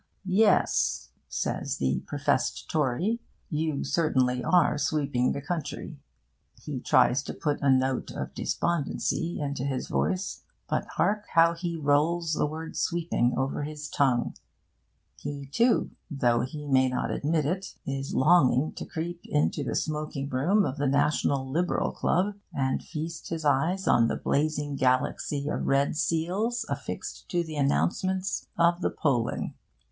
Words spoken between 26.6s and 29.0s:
affixed to the announcements of the